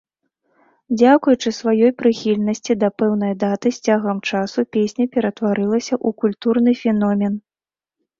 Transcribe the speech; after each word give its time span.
Дзякуючы 0.99 1.49
сваёй 1.57 1.91
прыхільнасці 1.99 2.73
да 2.83 2.89
пэўнай 3.01 3.33
даты, 3.43 3.67
з 3.75 3.89
цягам 3.89 4.17
часу 4.31 4.65
песня 4.79 5.05
ператварылася 5.17 5.95
ў 6.07 6.19
культурны 6.25 6.71
феномен. 6.81 7.33